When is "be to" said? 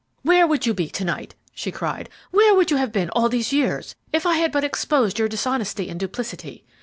0.73-1.05